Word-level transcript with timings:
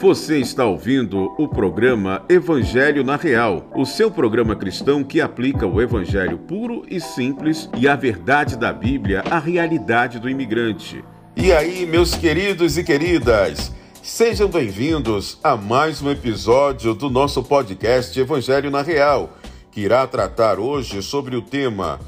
Você 0.00 0.38
está 0.38 0.64
ouvindo 0.64 1.34
o 1.36 1.46
programa 1.46 2.24
Evangelho 2.26 3.04
na 3.04 3.16
Real, 3.16 3.70
o 3.76 3.84
seu 3.84 4.10
programa 4.10 4.56
cristão 4.56 5.04
que 5.04 5.20
aplica 5.20 5.66
o 5.66 5.78
evangelho 5.78 6.38
puro 6.38 6.86
e 6.88 6.98
simples 6.98 7.68
e 7.76 7.86
a 7.86 7.94
verdade 7.96 8.56
da 8.56 8.72
Bíblia 8.72 9.22
à 9.30 9.38
realidade 9.38 10.18
do 10.18 10.26
imigrante. 10.26 11.04
E 11.36 11.52
aí, 11.52 11.84
meus 11.84 12.14
queridos 12.14 12.78
e 12.78 12.82
queridas, 12.82 13.70
sejam 14.02 14.48
bem-vindos 14.48 15.38
a 15.44 15.54
mais 15.54 16.00
um 16.00 16.10
episódio 16.10 16.94
do 16.94 17.10
nosso 17.10 17.42
podcast 17.42 18.18
Evangelho 18.18 18.70
na 18.70 18.80
Real, 18.80 19.36
que 19.70 19.82
irá 19.82 20.06
tratar 20.06 20.58
hoje 20.58 21.02
sobre 21.02 21.36
o 21.36 21.42
tema 21.42 22.00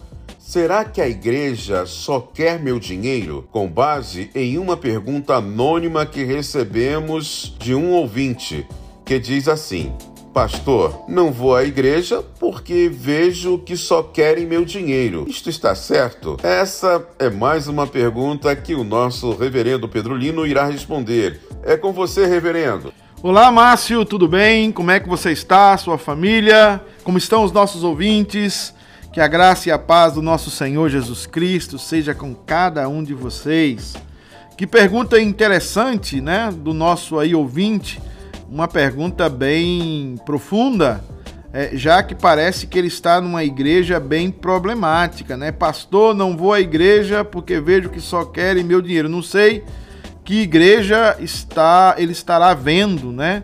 Será 0.52 0.84
que 0.84 1.00
a 1.00 1.08
igreja 1.08 1.86
só 1.86 2.20
quer 2.20 2.60
meu 2.60 2.78
dinheiro? 2.78 3.48
Com 3.50 3.66
base 3.66 4.30
em 4.34 4.58
uma 4.58 4.76
pergunta 4.76 5.36
anônima 5.36 6.04
que 6.04 6.24
recebemos 6.24 7.56
de 7.58 7.74
um 7.74 7.92
ouvinte, 7.92 8.68
que 9.02 9.18
diz 9.18 9.48
assim: 9.48 9.94
Pastor, 10.34 11.06
não 11.08 11.32
vou 11.32 11.56
à 11.56 11.64
igreja 11.64 12.22
porque 12.38 12.90
vejo 12.92 13.60
que 13.60 13.78
só 13.78 14.02
querem 14.02 14.44
meu 14.44 14.62
dinheiro. 14.62 15.24
Isto 15.26 15.48
está 15.48 15.74
certo? 15.74 16.36
Essa 16.42 17.02
é 17.18 17.30
mais 17.30 17.66
uma 17.66 17.86
pergunta 17.86 18.54
que 18.54 18.74
o 18.74 18.84
nosso 18.84 19.34
reverendo 19.34 19.88
Pedro 19.88 20.14
Lino 20.14 20.46
irá 20.46 20.66
responder. 20.66 21.40
É 21.62 21.78
com 21.78 21.94
você, 21.94 22.26
reverendo. 22.26 22.92
Olá, 23.22 23.50
Márcio, 23.50 24.04
tudo 24.04 24.28
bem? 24.28 24.70
Como 24.70 24.90
é 24.90 25.00
que 25.00 25.08
você 25.08 25.32
está? 25.32 25.74
Sua 25.78 25.96
família? 25.96 26.78
Como 27.02 27.16
estão 27.16 27.42
os 27.42 27.52
nossos 27.52 27.82
ouvintes? 27.82 28.74
Que 29.12 29.20
a 29.20 29.28
graça 29.28 29.68
e 29.68 29.72
a 29.72 29.78
paz 29.78 30.14
do 30.14 30.22
nosso 30.22 30.50
Senhor 30.50 30.88
Jesus 30.88 31.26
Cristo 31.26 31.78
seja 31.78 32.14
com 32.14 32.34
cada 32.34 32.88
um 32.88 33.04
de 33.04 33.12
vocês. 33.12 33.94
Que 34.56 34.66
pergunta 34.66 35.20
interessante, 35.20 36.18
né, 36.18 36.50
do 36.50 36.72
nosso 36.72 37.18
aí 37.18 37.34
ouvinte, 37.34 38.00
uma 38.48 38.66
pergunta 38.66 39.28
bem 39.28 40.16
profunda, 40.24 41.04
é, 41.52 41.76
já 41.76 42.02
que 42.02 42.14
parece 42.14 42.66
que 42.66 42.78
ele 42.78 42.88
está 42.88 43.20
numa 43.20 43.44
igreja 43.44 44.00
bem 44.00 44.30
problemática, 44.30 45.36
né? 45.36 45.52
Pastor, 45.52 46.14
não 46.14 46.34
vou 46.34 46.54
à 46.54 46.60
igreja 46.60 47.22
porque 47.22 47.60
vejo 47.60 47.90
que 47.90 48.00
só 48.00 48.24
querem 48.24 48.64
meu 48.64 48.80
dinheiro. 48.80 49.10
Não 49.10 49.22
sei 49.22 49.62
que 50.24 50.40
igreja 50.40 51.18
está 51.20 51.96
ele 51.98 52.12
estará 52.12 52.54
vendo, 52.54 53.12
né? 53.12 53.42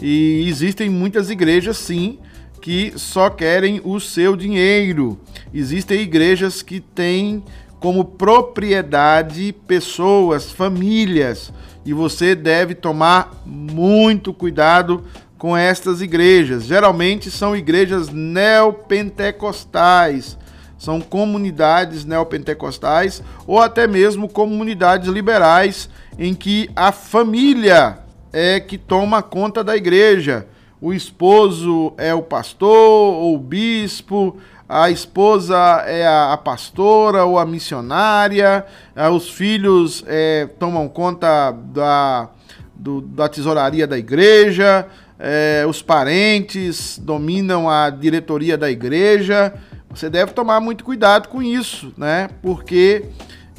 E 0.00 0.48
existem 0.48 0.88
muitas 0.88 1.28
igrejas, 1.28 1.76
sim, 1.76 2.18
que 2.60 2.92
só 2.96 3.30
querem 3.30 3.80
o 3.84 3.98
seu 3.98 4.36
dinheiro. 4.36 5.18
Existem 5.52 6.00
igrejas 6.00 6.62
que 6.62 6.80
têm 6.80 7.42
como 7.80 8.04
propriedade 8.04 9.52
pessoas, 9.66 10.52
famílias, 10.52 11.52
e 11.84 11.92
você 11.94 12.34
deve 12.34 12.74
tomar 12.74 13.42
muito 13.46 14.34
cuidado 14.34 15.02
com 15.38 15.56
estas 15.56 16.02
igrejas. 16.02 16.64
Geralmente 16.64 17.30
são 17.30 17.56
igrejas 17.56 18.10
neopentecostais, 18.10 20.36
são 20.78 21.00
comunidades 21.00 22.04
neopentecostais 22.04 23.22
ou 23.46 23.58
até 23.58 23.86
mesmo 23.86 24.28
comunidades 24.28 25.08
liberais 25.08 25.88
em 26.18 26.34
que 26.34 26.68
a 26.76 26.92
família 26.92 28.00
é 28.32 28.60
que 28.60 28.76
toma 28.76 29.22
conta 29.22 29.64
da 29.64 29.74
igreja 29.76 30.46
o 30.80 30.92
esposo 30.92 31.92
é 31.98 32.14
o 32.14 32.22
pastor 32.22 33.14
ou 33.14 33.34
o 33.34 33.38
bispo, 33.38 34.38
a 34.68 34.88
esposa 34.88 35.56
é 35.86 36.06
a, 36.06 36.36
pastora 36.36 37.24
ou 37.24 37.38
a 37.38 37.44
missionária, 37.44 38.64
é, 38.94 39.08
os 39.08 39.28
filhos 39.28 40.04
é, 40.06 40.48
tomam 40.58 40.88
conta 40.88 41.50
da, 41.50 42.30
do, 42.74 43.00
da 43.00 43.28
tesouraria 43.28 43.86
da 43.86 43.98
igreja, 43.98 44.86
é, 45.18 45.66
os 45.68 45.82
parentes 45.82 46.98
dominam 46.98 47.68
a 47.68 47.90
diretoria 47.90 48.56
da 48.56 48.70
igreja. 48.70 49.52
Você 49.90 50.08
deve 50.08 50.32
tomar 50.32 50.60
muito 50.60 50.84
cuidado 50.84 51.28
com 51.28 51.42
isso, 51.42 51.92
né? 51.98 52.30
Porque 52.40 53.06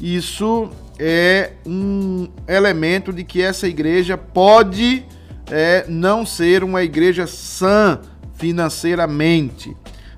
isso 0.00 0.70
é 0.98 1.52
um 1.64 2.26
elemento 2.48 3.12
de 3.12 3.22
que 3.22 3.42
essa 3.42 3.68
igreja 3.68 4.16
pode 4.16 5.04
é, 5.50 5.84
não 5.88 6.24
ser 6.24 6.62
uma 6.64 6.82
igreja 6.82 7.26
sã 7.26 8.00
financeiramente, 8.34 9.76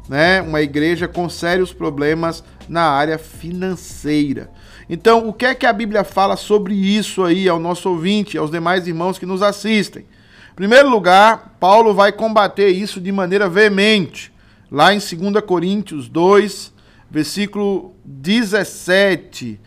né? 0.08 0.40
Uma 0.42 0.62
igreja 0.62 1.08
com 1.08 1.28
sérios 1.28 1.72
problemas 1.72 2.44
na 2.68 2.82
área 2.82 3.18
financeira. 3.18 4.50
Então, 4.88 5.28
o 5.28 5.32
que 5.32 5.46
é 5.46 5.54
que 5.54 5.66
a 5.66 5.72
Bíblia 5.72 6.04
fala 6.04 6.36
sobre 6.36 6.74
isso 6.74 7.24
aí 7.24 7.48
ao 7.48 7.58
nosso 7.58 7.88
ouvinte, 7.88 8.36
aos 8.36 8.50
demais 8.50 8.86
irmãos 8.86 9.18
que 9.18 9.26
nos 9.26 9.42
assistem? 9.42 10.04
Em 10.52 10.54
primeiro 10.54 10.88
lugar, 10.88 11.56
Paulo 11.58 11.94
vai 11.94 12.12
combater 12.12 12.68
isso 12.68 13.00
de 13.00 13.10
maneira 13.10 13.48
veemente, 13.48 14.32
lá 14.70 14.94
em 14.94 14.98
2 14.98 15.44
Coríntios 15.44 16.08
2, 16.08 16.72
versículo 17.10 17.94
17. 18.04 19.60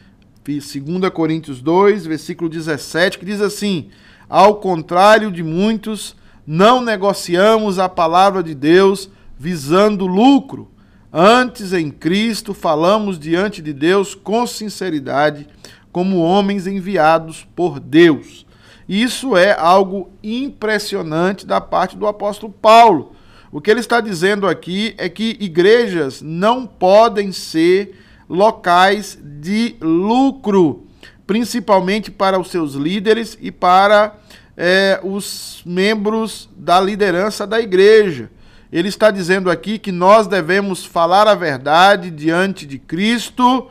2 0.46 1.10
Coríntios 1.14 1.62
2, 1.62 2.06
versículo 2.06 2.50
17, 2.50 3.20
que 3.20 3.26
diz 3.26 3.42
assim: 3.42 3.90
ao 4.30 4.56
contrário 4.56 5.32
de 5.32 5.44
muitos, 5.44 6.16
não 6.46 6.82
negociamos 6.82 7.80
a 7.80 7.88
palavra 7.88 8.44
de 8.44 8.54
Deus 8.54 9.10
visando 9.38 10.08
lucro. 10.08 10.70
Antes, 11.12 11.74
em 11.74 11.90
Cristo, 11.90 12.54
falamos 12.54 13.18
diante 13.18 13.62
de 13.62 13.74
Deus 13.74 14.14
com 14.16 14.46
sinceridade, 14.46 15.48
como 15.92 16.22
homens 16.22 16.68
enviados 16.68 17.48
por 17.56 17.80
Deus. 17.80 18.46
Isso 18.88 19.36
é 19.36 19.58
algo 19.58 20.10
impressionante 20.24 21.46
da 21.46 21.60
parte 21.60 21.98
do 21.98 22.08
apóstolo 22.08 22.54
Paulo. 22.54 23.14
O 23.52 23.62
que 23.62 23.72
ele 23.72 23.80
está 23.80 24.02
dizendo 24.02 24.48
aqui 24.48 24.94
é 24.98 25.08
que 25.10 25.38
igrejas 25.40 26.22
não 26.22 26.66
podem 26.66 27.32
ser 27.32 27.98
locais 28.30 29.18
de 29.22 29.76
lucro 29.82 30.87
principalmente 31.28 32.10
para 32.10 32.40
os 32.40 32.50
seus 32.50 32.74
líderes 32.74 33.38
e 33.42 33.52
para 33.52 34.16
é, 34.56 35.00
os 35.04 35.62
membros 35.66 36.50
da 36.56 36.80
liderança 36.80 37.46
da 37.46 37.60
igreja. 37.60 38.32
Ele 38.72 38.88
está 38.88 39.12
dizendo 39.12 39.52
aqui 39.52 39.78
que 39.78 39.92
nós 39.92 40.26
devemos 40.26 40.86
falar 40.86 41.28
a 41.28 41.36
verdade 41.36 42.10
diante 42.10 42.66
de 42.66 42.80
Cristo 42.80 43.68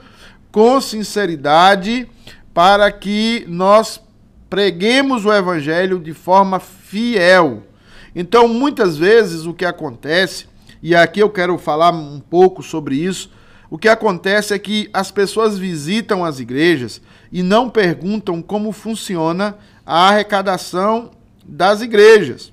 com 0.52 0.80
sinceridade 0.80 2.08
para 2.54 2.90
que 2.92 3.44
nós 3.48 4.00
preguemos 4.48 5.24
o 5.24 5.32
evangelho 5.32 5.98
de 5.98 6.14
forma 6.14 6.60
fiel. 6.60 7.64
Então, 8.14 8.48
muitas 8.48 8.96
vezes 8.96 9.44
o 9.44 9.52
que 9.52 9.64
acontece, 9.66 10.46
e 10.82 10.94
aqui 10.94 11.20
eu 11.20 11.28
quero 11.28 11.58
falar 11.58 11.90
um 11.90 12.20
pouco 12.20 12.62
sobre 12.62 12.96
isso, 12.96 13.30
o 13.68 13.78
que 13.78 13.88
acontece 13.88 14.54
é 14.54 14.58
que 14.58 14.88
as 14.92 15.10
pessoas 15.10 15.58
visitam 15.58 16.24
as 16.24 16.38
igrejas 16.38 17.00
e 17.32 17.42
não 17.42 17.68
perguntam 17.68 18.40
como 18.40 18.72
funciona 18.72 19.56
a 19.84 20.08
arrecadação 20.08 21.10
das 21.44 21.80
igrejas. 21.80 22.52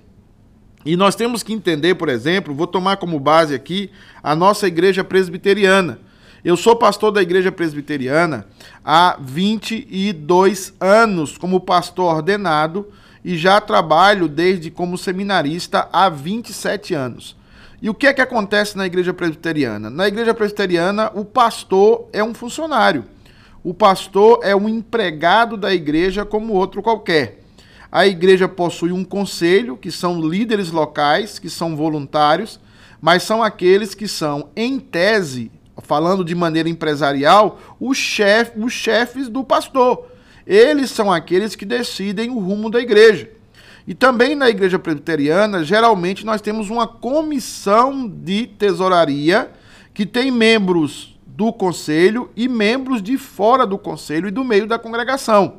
E 0.85 0.97
nós 0.97 1.15
temos 1.15 1.43
que 1.43 1.53
entender, 1.53 1.95
por 1.95 2.09
exemplo, 2.09 2.53
vou 2.53 2.67
tomar 2.67 2.97
como 2.97 3.19
base 3.19 3.53
aqui 3.53 3.89
a 4.21 4.35
nossa 4.35 4.67
igreja 4.67 5.03
presbiteriana. 5.03 5.99
Eu 6.43 6.57
sou 6.57 6.75
pastor 6.75 7.11
da 7.11 7.21
igreja 7.21 7.51
presbiteriana 7.51 8.45
há 8.83 9.17
22 9.21 10.73
anos 10.79 11.37
como 11.37 11.61
pastor 11.61 12.15
ordenado 12.15 12.87
e 13.23 13.37
já 13.37 13.61
trabalho 13.61 14.27
desde 14.27 14.69
como 14.69 14.97
seminarista 14.97 15.87
há 15.93 16.09
27 16.09 16.93
anos. 16.93 17.37
E 17.83 17.89
o 17.89 17.93
que 17.93 18.07
é 18.07 18.13
que 18.13 18.21
acontece 18.21 18.77
na 18.77 18.85
igreja 18.85 19.13
presbiteriana? 19.13 19.89
Na 19.89 20.07
igreja 20.07 20.33
presbiteriana, 20.33 21.11
o 21.13 21.25
pastor 21.25 22.07
é 22.13 22.23
um 22.23 22.33
funcionário. 22.33 23.03
O 23.61 23.73
pastor 23.73 24.39
é 24.41 24.55
um 24.55 24.69
empregado 24.69 25.57
da 25.57 25.73
igreja 25.73 26.23
como 26.23 26.53
outro 26.53 26.81
qualquer. 26.81 27.41
A 27.91 28.07
igreja 28.07 28.47
possui 28.47 28.93
um 28.93 29.03
conselho, 29.03 29.75
que 29.75 29.91
são 29.91 30.21
líderes 30.21 30.71
locais, 30.71 31.37
que 31.37 31.49
são 31.49 31.75
voluntários, 31.75 32.57
mas 33.01 33.23
são 33.23 33.43
aqueles 33.43 33.93
que 33.93 34.07
são, 34.07 34.49
em 34.55 34.79
tese, 34.79 35.51
falando 35.79 36.23
de 36.23 36.33
maneira 36.33 36.69
empresarial, 36.69 37.59
os, 37.81 37.97
chef, 37.97 38.53
os 38.55 38.71
chefes 38.71 39.27
do 39.27 39.43
pastor. 39.43 40.07
Eles 40.47 40.89
são 40.89 41.11
aqueles 41.11 41.53
que 41.53 41.65
decidem 41.65 42.29
o 42.29 42.39
rumo 42.39 42.69
da 42.69 42.79
igreja. 42.79 43.29
E 43.87 43.93
também 43.93 44.33
na 44.35 44.49
igreja 44.49 44.79
presbiteriana, 44.79 45.63
geralmente 45.63 46.25
nós 46.25 46.41
temos 46.41 46.69
uma 46.69 46.87
comissão 46.87 48.07
de 48.07 48.47
tesouraria 48.47 49.51
que 49.93 50.05
tem 50.05 50.31
membros 50.31 51.19
do 51.25 51.51
conselho 51.51 52.29
e 52.35 52.47
membros 52.47 53.01
de 53.01 53.17
fora 53.17 53.65
do 53.65 53.77
conselho 53.77 54.27
e 54.27 54.31
do 54.31 54.43
meio 54.43 54.67
da 54.67 54.79
congregação. 54.79 55.55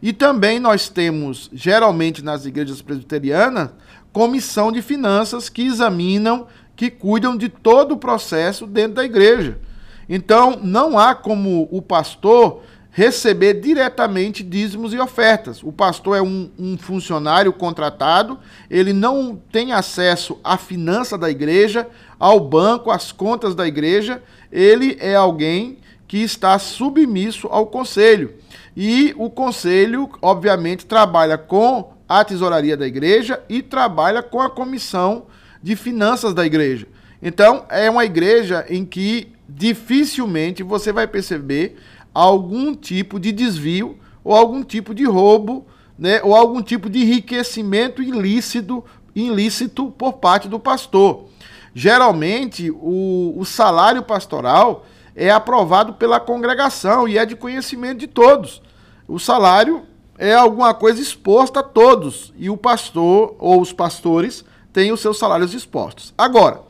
E 0.00 0.12
também 0.12 0.60
nós 0.60 0.88
temos, 0.88 1.50
geralmente 1.52 2.22
nas 2.22 2.44
igrejas 2.44 2.82
presbiterianas, 2.82 3.70
comissão 4.12 4.70
de 4.70 4.80
finanças 4.80 5.48
que 5.48 5.62
examinam, 5.62 6.46
que 6.76 6.90
cuidam 6.90 7.36
de 7.36 7.48
todo 7.48 7.92
o 7.92 7.96
processo 7.96 8.66
dentro 8.66 8.94
da 8.94 9.04
igreja. 9.04 9.58
Então, 10.08 10.60
não 10.62 10.98
há 10.98 11.14
como 11.14 11.68
o 11.70 11.80
pastor 11.80 12.62
receber 12.94 13.54
diretamente 13.54 14.44
dízimos 14.44 14.94
e 14.94 15.00
ofertas. 15.00 15.64
O 15.64 15.72
pastor 15.72 16.16
é 16.16 16.22
um, 16.22 16.48
um, 16.56 16.78
funcionário 16.78 17.52
contratado, 17.52 18.38
ele 18.70 18.92
não 18.92 19.34
tem 19.50 19.72
acesso 19.72 20.38
à 20.44 20.56
finança 20.56 21.18
da 21.18 21.28
igreja, 21.28 21.88
ao 22.20 22.38
banco, 22.38 22.92
às 22.92 23.10
contas 23.10 23.52
da 23.52 23.66
igreja, 23.66 24.22
ele 24.50 24.96
é 25.00 25.16
alguém 25.16 25.78
que 26.06 26.18
está 26.18 26.56
submisso 26.56 27.48
ao 27.48 27.66
conselho. 27.66 28.34
E 28.76 29.12
o 29.18 29.28
conselho, 29.28 30.08
obviamente, 30.22 30.86
trabalha 30.86 31.36
com 31.36 31.94
a 32.08 32.24
tesouraria 32.24 32.76
da 32.76 32.86
igreja 32.86 33.42
e 33.48 33.60
trabalha 33.60 34.22
com 34.22 34.40
a 34.40 34.48
comissão 34.48 35.26
de 35.60 35.74
finanças 35.74 36.32
da 36.32 36.46
igreja. 36.46 36.86
Então, 37.20 37.64
é 37.68 37.90
uma 37.90 38.04
igreja 38.04 38.64
em 38.68 38.84
que 38.84 39.32
dificilmente 39.48 40.62
você 40.62 40.92
vai 40.92 41.08
perceber 41.08 41.76
algum 42.14 42.74
tipo 42.74 43.18
de 43.18 43.32
desvio 43.32 43.98
ou 44.22 44.34
algum 44.34 44.62
tipo 44.62 44.94
de 44.94 45.04
roubo, 45.04 45.66
né, 45.98 46.22
ou 46.22 46.34
algum 46.34 46.62
tipo 46.62 46.88
de 46.88 47.02
enriquecimento 47.02 48.02
ilícito, 48.02 48.84
ilícito 49.14 49.90
por 49.90 50.14
parte 50.14 50.48
do 50.48 50.58
pastor. 50.58 51.26
Geralmente, 51.74 52.70
o, 52.70 53.34
o 53.36 53.44
salário 53.44 54.02
pastoral 54.02 54.86
é 55.14 55.30
aprovado 55.30 55.94
pela 55.94 56.20
congregação 56.20 57.06
e 57.08 57.18
é 57.18 57.26
de 57.26 57.36
conhecimento 57.36 57.98
de 57.98 58.06
todos. 58.06 58.62
O 59.06 59.18
salário 59.18 59.82
é 60.16 60.32
alguma 60.34 60.72
coisa 60.72 61.00
exposta 61.00 61.60
a 61.60 61.64
todos 61.64 62.32
e 62.36 62.48
o 62.48 62.56
pastor 62.56 63.34
ou 63.38 63.60
os 63.60 63.72
pastores 63.72 64.44
têm 64.72 64.92
os 64.92 65.00
seus 65.00 65.18
salários 65.18 65.52
expostos. 65.52 66.14
Agora, 66.16 66.62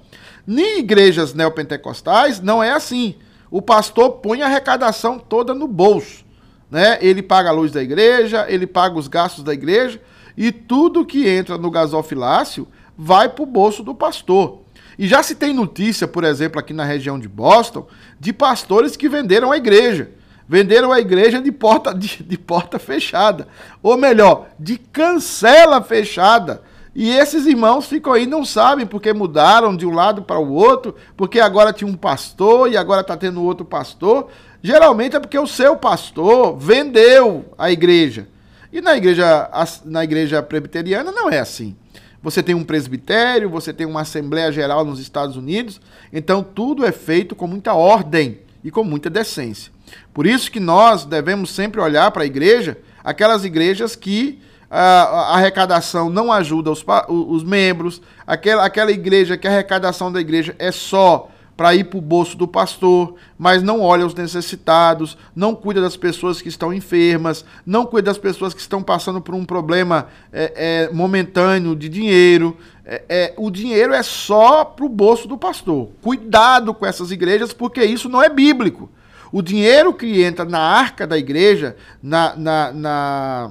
em 0.47 0.79
igrejas 0.79 1.33
neopentecostais 1.33 2.41
não 2.41 2.63
é 2.63 2.73
assim 2.73 3.15
o 3.55 3.63
pastor 3.63 4.15
põe 4.15 4.43
a 4.43 4.47
arrecadação 4.47 5.17
toda 5.17 5.55
no 5.55 5.69
bolso. 5.69 6.25
Né? 6.69 6.99
Ele 7.01 7.23
paga 7.23 7.51
a 7.51 7.53
luz 7.53 7.71
da 7.71 7.81
igreja, 7.81 8.47
ele 8.49 8.67
paga 8.67 8.99
os 8.99 9.07
gastos 9.07 9.45
da 9.45 9.55
igreja 9.55 10.03
e 10.37 10.51
tudo 10.51 11.07
que 11.07 11.29
entra 11.29 11.57
no 11.57 11.71
gasofilácio 11.71 12.67
vai 12.99 13.29
para 13.29 13.45
o 13.45 13.47
bolso 13.47 13.85
do 13.85 13.95
pastor. 13.95 14.63
E 14.99 15.07
já 15.07 15.23
se 15.23 15.37
tem 15.37 15.55
notícia, 15.55 16.09
por 16.09 16.25
exemplo, 16.25 16.59
aqui 16.59 16.73
na 16.73 16.83
região 16.83 17.17
de 17.17 17.29
Boston, 17.29 17.87
de 18.19 18.33
pastores 18.33 18.97
que 18.97 19.09
venderam 19.09 19.53
a 19.53 19.57
igreja. 19.57 20.11
Venderam 20.49 20.91
a 20.91 20.99
igreja 20.99 21.41
de 21.41 21.53
porta, 21.53 21.95
de, 21.95 22.25
de 22.25 22.37
porta 22.37 22.81
fechada. 22.81 23.47
Ou 23.81 23.97
melhor, 23.97 24.49
de 24.59 24.77
cancela 24.79 25.81
fechada 25.81 26.61
e 26.95 27.11
esses 27.11 27.45
irmãos 27.47 27.87
ficam 27.87 28.13
aí, 28.13 28.25
não 28.25 28.45
sabem 28.45 28.87
porque 28.87 29.13
mudaram 29.13 29.77
de 29.77 29.85
um 29.85 29.93
lado 29.93 30.23
para 30.23 30.39
o 30.39 30.53
outro, 30.53 30.95
porque 31.17 31.41
agora 31.41 31.73
tinha 31.73 31.91
um 31.91 31.97
pastor 31.97 32.71
e 32.71 32.77
agora 32.77 33.01
está 33.01 33.17
tendo 33.17 33.43
outro 33.43 33.65
pastor. 33.65 34.29
Geralmente 34.63 35.17
é 35.17 35.21
porque 35.21 35.39
o 35.39 35.47
seu 35.47 35.77
pastor 35.77 36.57
vendeu 36.57 37.47
a 37.59 37.71
igreja. 37.71 38.29
E 38.73 38.81
na 38.81 38.97
igreja, 38.97 39.51
na 39.85 40.05
igreja 40.05 40.41
presbiteriana 40.43 41.11
não 41.11 41.29
é 41.29 41.41
assim. 41.41 41.77
Você 42.23 42.43
tem 42.43 42.55
um 42.55 42.65
presbitério, 42.65 43.51
você 43.51 43.73
tem 43.73 43.87
uma 43.87 44.03
Assembleia 44.03 44.51
Geral 44.53 44.85
nos 44.85 45.01
Estados 45.01 45.37
Unidos, 45.37 45.81
então 46.13 46.43
tudo 46.43 46.87
é 46.87 46.93
feito 46.93 47.35
com 47.35 47.47
muita 47.47 47.75
ordem 47.75 48.39
e 48.63 48.71
com 48.71 48.83
muita 48.83 49.11
decência. 49.11 49.73
Por 50.13 50.27
isso 50.27 50.51
que 50.51 50.61
nós 50.61 51.05
devemos 51.05 51.51
sempre 51.51 51.81
olhar 51.81 52.11
para 52.13 52.23
a 52.23 52.27
igreja, 52.27 52.79
aquelas 53.03 53.45
igrejas 53.45 53.95
que 53.95 54.41
a 54.77 55.37
arrecadação 55.37 56.11
não 56.11 56.33
ajuda 56.33 56.71
os, 56.71 56.85
os 57.09 57.45
membros, 57.45 58.03
aquela, 58.27 58.65
aquela 58.65 58.91
igreja 58.91 59.37
que 59.37 59.47
a 59.47 59.51
arrecadação 59.51 60.11
da 60.11 60.21
igreja 60.21 60.55
é 60.59 60.73
só 60.73 61.31
para 61.57 61.75
ir 61.75 61.85
para 61.85 61.99
o 61.99 62.03
bolso 62.03 62.37
do 62.37 62.49
pastor, 62.49 63.15
mas 63.39 63.63
não 63.63 63.81
olha 63.81 64.05
os 64.05 64.15
necessitados, 64.15 65.17
não 65.35 65.55
cuida 65.55 65.81
das 65.81 65.97
pessoas 65.97 66.43
que 66.43 66.49
estão 66.49 66.73
enfermas, 66.73 67.45
não 67.65 67.87
cuida 67.87 68.11
das 68.11 68.19
pessoas 68.19 68.53
que 68.53 68.61
estão 68.61 68.83
passando 68.83 69.21
por 69.21 69.35
um 69.35 69.45
problema 69.45 70.09
é, 70.33 70.89
é, 70.91 70.93
momentâneo 70.93 71.77
de 71.77 71.89
dinheiro. 71.89 72.57
É, 72.85 73.05
é 73.09 73.35
o 73.37 73.51
dinheiro 73.51 73.95
é 73.95 74.03
só 74.03 74.65
para 74.65 74.85
o 74.85 74.89
bolso 74.89 75.29
do 75.29 75.39
pastor. 75.39 75.91
Cuidado 76.03 76.75
com 76.75 76.85
essas 76.85 77.13
igrejas, 77.13 77.53
porque 77.53 77.85
isso 77.85 78.09
não 78.09 78.21
é 78.21 78.29
bíblico. 78.29 78.91
O 79.31 79.41
dinheiro 79.41 79.95
que 79.95 80.23
entra 80.23 80.45
na 80.45 80.61
arca 80.61 81.07
da 81.07 81.17
igreja, 81.17 81.77
na, 82.03 82.35
na, 82.37 82.73
na 82.73 83.51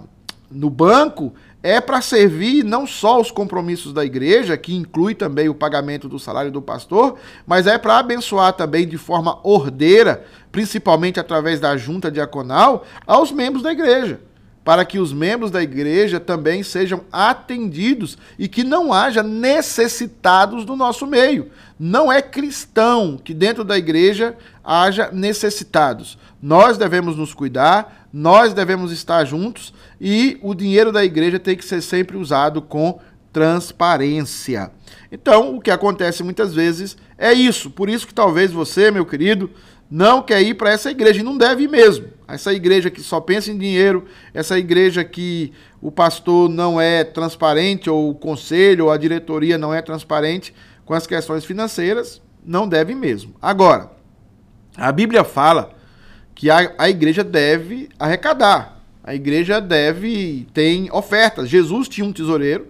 no 0.53 0.69
banco 0.69 1.33
é 1.61 1.79
para 1.79 2.01
servir 2.01 2.63
não 2.63 2.85
só 2.85 3.19
os 3.19 3.31
compromissos 3.31 3.94
da 3.94 4.03
igreja, 4.03 4.57
que 4.57 4.75
inclui 4.75 5.15
também 5.15 5.47
o 5.47 5.55
pagamento 5.55 6.09
do 6.09 6.19
salário 6.19 6.51
do 6.51 6.61
pastor, 6.61 7.17
mas 7.47 7.67
é 7.67 7.77
para 7.77 7.97
abençoar 7.97 8.53
também 8.53 8.88
de 8.88 8.97
forma 8.97 9.39
ordeira, 9.44 10.25
principalmente 10.51 11.19
através 11.19 11.59
da 11.59 11.77
junta 11.77 12.11
diaconal, 12.11 12.85
aos 13.07 13.31
membros 13.31 13.63
da 13.63 13.71
igreja 13.71 14.19
para 14.63 14.85
que 14.85 14.97
os 14.97 15.11
membros 15.11 15.51
da 15.51 15.61
igreja 15.61 16.19
também 16.19 16.63
sejam 16.63 17.01
atendidos 17.11 18.17
e 18.39 18.47
que 18.47 18.63
não 18.63 18.94
haja 18.94 19.21
necessitados 19.21 20.63
do 20.63 20.75
nosso 20.75 21.05
meio. 21.05 21.50
Não 21.77 22.11
é 22.11 22.21
cristão 22.21 23.19
que 23.21 23.33
dentro 23.33 23.63
da 23.63 23.77
igreja 23.77 24.38
haja 24.63 25.09
necessitados. 25.11 26.17
Nós 26.41 26.77
devemos 26.77 27.17
nos 27.17 27.33
cuidar, 27.33 28.02
nós 28.13 28.54
devemos 28.54 28.92
estar 28.92 29.25
juntos 29.25 29.74
e 30.00 30.38
o 30.44 30.54
dinheiro 30.54 30.92
da 30.92 31.04
igreja 31.04 31.39
tem 31.39 31.57
que 31.57 31.65
ser 31.65 31.81
sempre 31.81 32.15
usado 32.15 32.62
com 32.62 33.00
transparência. 33.31 34.71
Então, 35.12 35.56
o 35.56 35.60
que 35.60 35.71
acontece 35.71 36.21
muitas 36.21 36.54
vezes 36.54 36.95
é 37.18 37.33
isso. 37.33 37.71
Por 37.71 37.89
isso 37.89 38.06
que 38.06 38.13
talvez 38.13 38.51
você, 38.51 38.92
meu 38.92 39.04
querido, 39.04 39.50
não 39.89 40.21
quer 40.21 40.42
ir 40.44 40.54
para 40.54 40.71
essa 40.71 40.92
igreja 40.92 41.21
e 41.21 41.24
não 41.24 41.38
deve 41.38 41.68
mesmo. 41.68 42.06
Essa 42.27 42.54
igreja 42.54 42.92
que 42.92 43.01
só 43.01 43.19
pensa 43.19 43.51
em 43.51 43.57
dinheiro, 43.57 44.06
essa 44.31 44.60
igreja 44.60 45.04
que 45.04 45.51
o 45.81 45.92
pastor 45.92 46.48
não 46.50 46.80
é 46.80 47.04
transparente, 47.04 47.89
ou 47.89 48.12
o 48.12 48.15
conselho, 48.15 48.86
ou 48.86 48.92
a 48.92 48.98
diretoria 48.98 49.57
não 49.57 49.74
é 49.74 49.81
transparente 49.81 50.54
com 50.86 50.94
as 50.94 51.07
questões 51.07 51.45
financeiras, 51.45 52.21
não 52.45 52.68
deve 52.68 52.94
mesmo. 52.94 53.36
Agora, 53.42 53.92
a 54.75 54.92
Bíblia 54.92 55.24
fala 55.24 55.74
que 56.35 56.50
a, 56.50 56.74
a 56.77 56.89
igreja 56.89 57.24
deve 57.24 57.89
arrecadar. 58.00 58.81
A 59.03 59.13
igreja 59.13 59.59
deve, 59.59 60.47
tem 60.53 60.89
ofertas. 60.91 61.50
Jesus 61.50 61.89
tinha 61.89 62.06
um 62.06 62.13
tesoureiro, 62.13 62.68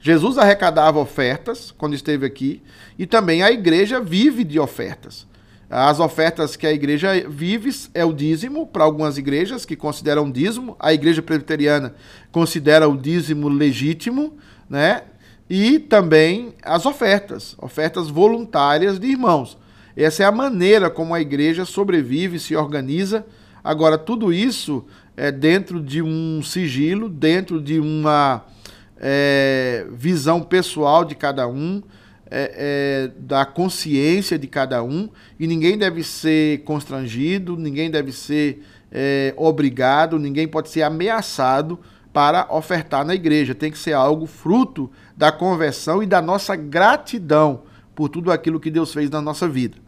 Jesus 0.00 0.38
arrecadava 0.38 0.98
ofertas 0.98 1.70
quando 1.76 1.94
esteve 1.94 2.24
aqui, 2.24 2.62
e 2.98 3.06
também 3.06 3.42
a 3.42 3.50
igreja 3.50 4.00
vive 4.00 4.44
de 4.44 4.58
ofertas. 4.58 5.26
As 5.68 5.98
ofertas 5.98 6.54
que 6.54 6.66
a 6.66 6.72
igreja 6.72 7.28
vive 7.28 7.70
é 7.92 8.04
o 8.04 8.12
dízimo, 8.12 8.66
para 8.66 8.84
algumas 8.84 9.18
igrejas 9.18 9.64
que 9.64 9.74
consideram 9.74 10.30
dízimo. 10.30 10.76
A 10.78 10.94
igreja 10.94 11.20
presbiteriana 11.20 11.94
considera 12.30 12.88
o 12.88 12.96
dízimo 12.96 13.48
legítimo, 13.48 14.36
né? 14.70 15.02
E 15.50 15.78
também 15.80 16.54
as 16.62 16.86
ofertas, 16.86 17.56
ofertas 17.58 18.08
voluntárias 18.08 18.98
de 18.98 19.08
irmãos. 19.08 19.58
Essa 19.96 20.24
é 20.24 20.26
a 20.26 20.32
maneira 20.32 20.90
como 20.90 21.14
a 21.14 21.20
igreja 21.20 21.64
sobrevive, 21.64 22.38
se 22.38 22.54
organiza. 22.54 23.24
Agora, 23.64 23.96
tudo 23.96 24.32
isso 24.32 24.84
é 25.16 25.32
dentro 25.32 25.80
de 25.80 26.02
um 26.02 26.42
sigilo, 26.42 27.08
dentro 27.08 27.60
de 27.60 27.80
uma 27.80 28.44
é, 28.98 29.86
visão 29.90 30.42
pessoal 30.42 31.04
de 31.04 31.14
cada 31.14 31.48
um 31.48 31.82
é, 32.30 33.08
é, 33.08 33.20
da 33.20 33.44
consciência 33.44 34.38
de 34.38 34.46
cada 34.46 34.82
um 34.82 35.08
e 35.38 35.46
ninguém 35.46 35.78
deve 35.78 36.02
ser 36.02 36.62
constrangido, 36.64 37.56
ninguém 37.56 37.90
deve 37.90 38.12
ser 38.12 38.62
é, 38.90 39.32
obrigado, 39.36 40.18
ninguém 40.18 40.46
pode 40.46 40.68
ser 40.68 40.82
ameaçado 40.82 41.78
para 42.12 42.46
ofertar 42.50 43.04
na 43.04 43.14
igreja. 43.14 43.54
Tem 43.54 43.70
que 43.70 43.78
ser 43.78 43.92
algo 43.92 44.26
fruto 44.26 44.90
da 45.16 45.30
conversão 45.30 46.02
e 46.02 46.06
da 46.06 46.20
nossa 46.20 46.56
gratidão 46.56 47.62
por 47.94 48.08
tudo 48.08 48.32
aquilo 48.32 48.60
que 48.60 48.70
Deus 48.70 48.92
fez 48.92 49.08
na 49.08 49.20
nossa 49.20 49.48
vida. 49.48 49.85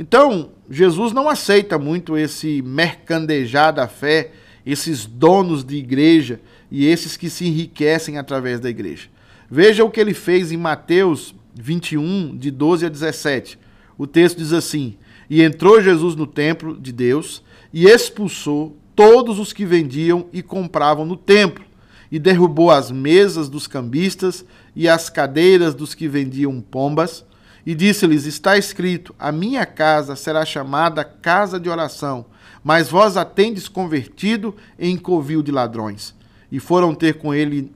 Então, 0.00 0.52
Jesus 0.70 1.12
não 1.12 1.28
aceita 1.28 1.78
muito 1.78 2.16
esse 2.16 2.62
mercandejar 2.62 3.70
da 3.70 3.86
fé, 3.86 4.32
esses 4.64 5.04
donos 5.04 5.62
de 5.62 5.76
igreja 5.76 6.40
e 6.70 6.86
esses 6.86 7.18
que 7.18 7.28
se 7.28 7.46
enriquecem 7.46 8.16
através 8.16 8.58
da 8.60 8.70
igreja. 8.70 9.08
Veja 9.50 9.84
o 9.84 9.90
que 9.90 10.00
ele 10.00 10.14
fez 10.14 10.50
em 10.52 10.56
Mateus 10.56 11.34
21, 11.54 12.34
de 12.34 12.50
12 12.50 12.86
a 12.86 12.88
17. 12.88 13.58
O 13.98 14.06
texto 14.06 14.38
diz 14.38 14.54
assim: 14.54 14.96
E 15.28 15.42
entrou 15.42 15.82
Jesus 15.82 16.16
no 16.16 16.26
templo 16.26 16.80
de 16.80 16.92
Deus 16.92 17.42
e 17.70 17.84
expulsou 17.84 18.74
todos 18.96 19.38
os 19.38 19.52
que 19.52 19.66
vendiam 19.66 20.28
e 20.32 20.40
compravam 20.40 21.04
no 21.04 21.14
templo, 21.14 21.62
e 22.10 22.18
derrubou 22.18 22.70
as 22.70 22.90
mesas 22.90 23.50
dos 23.50 23.66
cambistas 23.66 24.46
e 24.74 24.88
as 24.88 25.10
cadeiras 25.10 25.74
dos 25.74 25.94
que 25.94 26.08
vendiam 26.08 26.58
pombas, 26.58 27.22
e 27.64 27.74
disse-lhes: 27.74 28.26
Está 28.26 28.56
escrito: 28.56 29.14
A 29.18 29.30
minha 29.30 29.66
casa 29.66 30.16
será 30.16 30.44
chamada 30.44 31.04
casa 31.04 31.58
de 31.58 31.68
oração, 31.68 32.26
mas 32.62 32.88
vós 32.88 33.16
a 33.16 33.24
tendes 33.24 33.68
convertido 33.68 34.54
em 34.78 34.96
covil 34.96 35.42
de 35.42 35.50
ladrões. 35.50 36.14
E 36.50 36.58
foram 36.58 36.94
ter 36.94 37.14
com 37.14 37.34
ele 37.34 37.70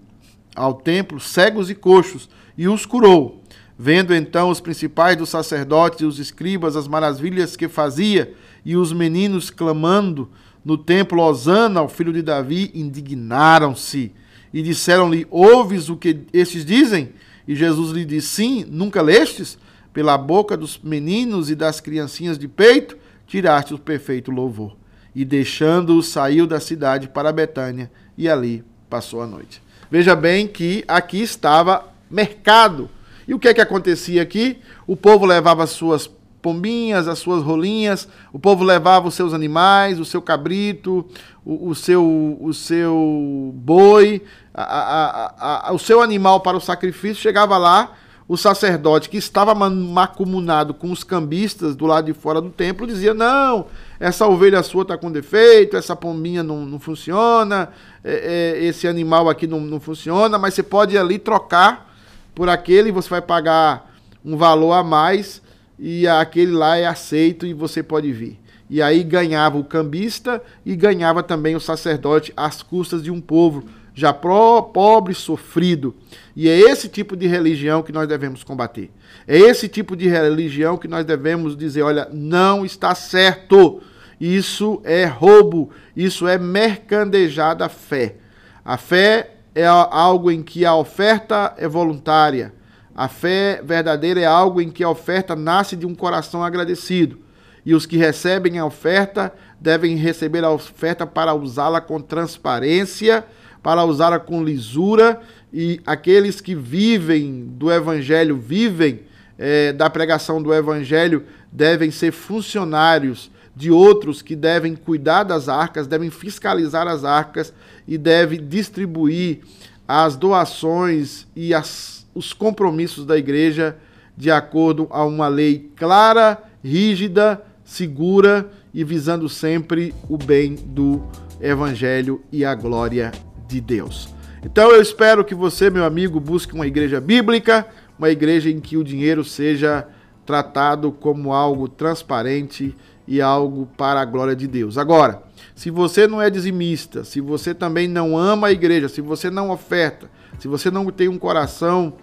ao 0.55 0.75
templo 0.75 1.21
cegos 1.21 1.71
e 1.71 1.75
coxos, 1.75 2.29
e 2.57 2.69
os 2.69 2.87
curou. 2.87 3.43
Vendo 3.77 4.15
então 4.15 4.51
os 4.51 4.61
principais 4.61 5.17
dos 5.17 5.31
sacerdotes 5.31 6.01
e 6.01 6.05
os 6.05 6.21
escribas 6.21 6.77
as 6.77 6.87
maravilhas 6.87 7.57
que 7.57 7.69
fazia, 7.69 8.35
e 8.65 8.77
os 8.77 8.93
meninos 8.93 9.51
clamando 9.51 10.31
no 10.65 10.79
templo 10.79 11.21
Osana 11.21 11.81
ao 11.81 11.89
filho 11.89 12.13
de 12.13 12.23
Davi, 12.23 12.71
indignaram-se 12.75 14.13
e 14.53 14.63
disseram-lhe: 14.63 15.27
Ouves 15.31 15.89
o 15.89 15.97
que 15.97 16.21
estes 16.33 16.65
dizem? 16.65 17.11
E 17.47 17.55
Jesus 17.55 17.91
lhe 17.91 18.05
disse: 18.05 18.29
Sim, 18.29 18.65
nunca 18.69 19.03
lestes? 19.03 19.59
Pela 19.95 20.19
boca 20.19 20.57
dos 20.57 20.79
meninos 20.83 21.49
e 21.49 21.55
das 21.55 21.81
criancinhas 21.81 22.37
de 22.37 22.49
peito, 22.49 22.99
tiraste 23.27 23.73
o 23.73 23.79
perfeito 23.79 24.31
louvor. 24.31 24.77
E 25.15 25.25
deixando-o, 25.25 26.03
saiu 26.03 26.47
da 26.47 26.61
cidade 26.61 27.09
para 27.09 27.33
Betânia 27.33 27.91
e 28.19 28.29
ali 28.29 28.63
passou 28.91 29.23
a 29.23 29.27
noite. 29.27 29.63
Veja 29.91 30.17
bem 30.17 30.49
que 30.49 30.85
aqui 30.87 31.23
estava 31.23 31.89
mercado. 32.11 32.91
E 33.27 33.33
o 33.33 33.39
que 33.39 33.49
é 33.49 33.55
que 33.55 33.61
acontecia 33.61 34.21
aqui? 34.21 34.59
O 34.87 34.97
povo 34.97 35.25
levava 35.25 35.67
suas 35.67 36.11
pombinhas, 36.43 37.09
as 37.09 37.21
suas 37.21 37.43
rolinhas, 37.43 38.07
o 38.31 38.39
povo 38.39 38.63
levava 38.63 39.09
os 39.09 39.15
seus 39.15 39.33
animais, 39.33 39.99
o 39.99 40.05
seu 40.05 40.21
cabrito, 40.21 41.07
o, 41.43 41.71
o 41.71 41.75
seu, 41.75 42.37
o 42.39 42.53
seu 42.53 43.51
boi, 43.55 44.21
a, 44.53 44.63
a, 44.63 45.69
a, 45.69 45.73
o 45.73 45.79
seu 45.79 46.03
animal 46.03 46.41
para 46.41 46.57
o 46.57 46.61
sacrifício, 46.61 47.23
chegava 47.23 47.57
lá, 47.57 47.93
o 48.27 48.37
sacerdote 48.37 49.11
que 49.11 49.19
estava 49.19 49.55
macumunado 49.55 50.73
com 50.73 50.91
os 50.91 51.05
cambistas 51.05 51.77
do 51.77 51.85
lado 51.85 52.07
de 52.07 52.15
fora 52.15 52.41
do 52.41 52.51
templo 52.51 52.87
dizia: 52.87 53.13
Não, 53.13 53.67
essa 54.01 54.27
ovelha 54.27 54.63
sua 54.63 54.83
está 54.83 54.97
com 54.97 55.13
defeito, 55.13 55.77
essa 55.77 55.95
pombinha 55.95 56.43
não, 56.43 56.65
não 56.65 56.79
funciona, 56.79 57.71
é, 58.03 58.57
é, 58.57 58.65
esse 58.65 58.89
animal 58.89 59.29
aqui 59.29 59.47
não, 59.47 59.61
não 59.61 59.79
funciona, 59.79 60.39
mas 60.39 60.55
você 60.55 60.63
pode 60.63 60.95
ir 60.95 60.99
ali 60.99 61.19
trocar 61.19 61.93
por 62.35 62.49
aquele 62.49 62.91
você 62.91 63.09
vai 63.09 63.23
pagar 63.23 63.95
um 64.25 64.37
valor 64.37 64.73
a 64.73 64.83
mais 64.83 65.41
e 65.79 66.07
aquele 66.09 66.53
lá 66.53 66.77
é 66.77 66.87
aceito 66.87 67.47
e 67.47 67.53
você 67.53 67.83
pode 67.83 68.11
vir. 68.13 68.41
E 68.69 68.81
aí 68.81 69.03
ganhava 69.03 69.59
o 69.59 69.65
cambista 69.65 70.43
e 70.65 70.75
ganhava 70.75 71.23
também 71.23 71.55
o 71.55 71.61
sacerdote 71.61 72.33
às 72.37 72.63
custas 72.63 73.03
de 73.03 73.11
um 73.11 73.21
povo 73.21 73.65
já 73.95 74.13
pro, 74.13 74.63
pobre, 74.63 75.15
sofrido. 75.15 75.95
E 76.35 76.49
é 76.49 76.59
esse 76.59 76.89
tipo 76.89 77.17
de 77.17 77.27
religião 77.27 77.83
que 77.83 77.93
nós 77.93 78.09
devemos 78.09 78.43
combater. 78.43 78.91
É 79.27 79.39
esse 79.39 79.69
tipo 79.69 79.97
de 79.97 80.09
religião 80.09 80.77
que 80.77 80.89
nós 80.89 81.05
devemos 81.05 81.57
dizer: 81.57 81.83
olha, 81.83 82.09
não 82.13 82.65
está 82.65 82.95
certo. 82.95 83.81
Isso 84.21 84.81
é 84.85 85.05
roubo, 85.05 85.71
isso 85.97 86.27
é 86.27 86.39
mercandejada 86.39 87.69
fé. 87.69 88.17
A 88.65 88.77
fé 88.77 89.37
é 89.55 89.67
algo 89.67 90.31
em 90.31 90.43
que 90.43 90.65
a 90.65 90.75
oferta 90.75 91.55
é 91.57 91.69
voluntária 91.69 92.53
a 92.95 93.09
fé 93.09 93.61
verdadeira 93.63 94.21
é 94.21 94.25
algo 94.25 94.61
em 94.61 94.71
que 94.71 94.85
a 94.85 94.89
oferta 94.89 95.35
nasce 95.35 95.75
de 95.75 95.85
um 95.85 95.95
coração 95.95 96.45
agradecido. 96.45 97.19
E 97.67 97.75
os 97.75 97.87
que 97.87 97.97
recebem 97.97 98.59
a 98.59 98.65
oferta 98.65 99.33
devem 99.61 99.97
receber 99.97 100.45
a 100.45 100.51
oferta 100.51 101.05
para 101.07 101.35
usá-la 101.35 101.81
com 101.81 102.01
transparência, 102.01 103.25
para 103.65 103.85
usá-la 103.85 104.21
com 104.21 104.45
lisura. 104.45 105.21
E 105.53 105.81
aqueles 105.87 106.41
que 106.41 106.55
vivem 106.55 107.47
do 107.49 107.73
evangelho, 107.73 108.37
vivem 108.37 109.01
é, 109.37 109.73
da 109.73 109.91
pregação 109.91 110.41
do 110.41 110.55
evangelho, 110.55 111.25
devem 111.51 111.91
ser 111.91 112.13
funcionários 112.13 113.31
de 113.57 113.71
outros 113.71 114.21
que 114.21 114.37
devem 114.37 114.77
cuidar 114.77 115.23
das 115.23 115.49
arcas, 115.49 115.87
devem 115.87 116.11
fiscalizar 116.11 116.87
as 116.87 117.05
arcas 117.05 117.53
e 117.89 117.97
devem 117.97 118.47
distribuir 118.47 119.41
as 119.89 120.17
doações 120.17 121.27
e 121.35 121.55
as 121.55 122.05
os 122.15 122.33
compromissos 122.33 123.05
da 123.05 123.19
igreja 123.19 123.77
de 124.17 124.31
acordo 124.31 124.87
a 124.91 125.05
uma 125.05 125.27
lei 125.27 125.69
clara, 125.75 126.41
rígida, 126.63 127.43
segura 127.65 128.49
e 128.73 128.85
visando 128.85 129.29
sempre 129.29 129.93
o 130.09 130.17
bem 130.17 130.55
do 130.55 131.03
evangelho 131.41 132.23
e 132.31 132.45
a 132.45 132.55
glória 132.55 133.11
de 133.47 133.61
Deus. 133.61 134.09
Então 134.45 134.71
eu 134.71 134.81
espero 134.81 135.25
que 135.25 135.35
você, 135.35 135.71
meu 135.71 135.85
amigo, 135.85 136.21
busque 136.21 136.55
uma 136.55 136.67
igreja 136.67 137.01
bíblica, 137.01 137.67
uma 137.99 138.11
igreja 138.11 138.51
em 138.51 138.61
que 138.61 138.77
o 138.77 138.85
dinheiro 138.85 139.25
seja 139.25 139.87
tratado 140.27 140.93
como 140.93 141.33
algo 141.33 141.69
transparente 141.69 142.75
e 143.07 143.21
algo 143.21 143.69
para 143.77 144.01
a 144.01 144.05
glória 144.05 144.35
de 144.35 144.47
Deus. 144.47 144.79
Agora, 144.79 145.23
se 145.55 145.71
você 145.71 146.07
não 146.07 146.21
é 146.21 146.31
dizimista, 146.31 147.05
se 147.05 147.21
você 147.21 147.55
também 147.55 147.87
não 147.87 148.17
ama 148.17 148.49
a 148.49 148.53
igreja, 148.53 148.89
se 148.89 149.01
você 149.01 149.31
não 149.31 149.51
oferta, 149.51 150.11
se 150.39 150.49
você 150.49 150.71
não 150.71 150.87
tem 150.87 151.09
um 151.09 151.19
coração 151.19 151.95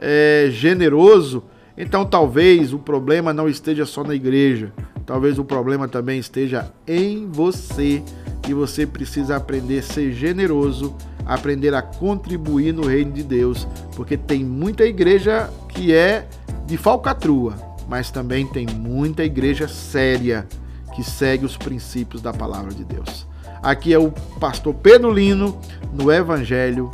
é, 0.00 0.48
generoso, 0.50 1.44
então 1.76 2.04
talvez 2.04 2.72
o 2.72 2.78
problema 2.78 3.32
não 3.32 3.48
esteja 3.48 3.84
só 3.84 4.04
na 4.04 4.14
igreja, 4.14 4.72
talvez 5.04 5.38
o 5.38 5.44
problema 5.44 5.88
também 5.88 6.18
esteja 6.18 6.72
em 6.86 7.28
você 7.30 8.02
e 8.48 8.54
você 8.54 8.86
precisa 8.86 9.36
aprender 9.36 9.78
a 9.78 9.82
ser 9.82 10.12
generoso, 10.12 10.94
aprender 11.24 11.74
a 11.74 11.82
contribuir 11.82 12.72
no 12.72 12.86
reino 12.86 13.12
de 13.12 13.22
Deus, 13.22 13.66
porque 13.96 14.16
tem 14.16 14.44
muita 14.44 14.84
igreja 14.84 15.50
que 15.68 15.94
é 15.94 16.28
de 16.66 16.76
falcatrua, 16.76 17.54
mas 17.88 18.10
também 18.10 18.46
tem 18.46 18.66
muita 18.66 19.24
igreja 19.24 19.68
séria 19.68 20.46
que 20.94 21.02
segue 21.02 21.44
os 21.44 21.56
princípios 21.56 22.22
da 22.22 22.32
palavra 22.32 22.72
de 22.72 22.84
Deus. 22.84 23.26
Aqui 23.62 23.92
é 23.92 23.98
o 23.98 24.12
pastor 24.38 24.74
Pedro 24.74 25.10
Lino 25.10 25.58
no 25.92 26.12
Evangelho 26.12 26.90